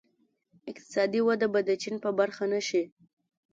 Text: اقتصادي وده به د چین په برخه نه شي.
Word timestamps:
اقتصادي 0.71 1.21
وده 1.27 1.47
به 1.53 1.59
د 1.69 1.69
چین 1.81 1.95
په 2.03 2.09
برخه 2.19 2.43
نه 2.53 2.61
شي. 2.67 2.83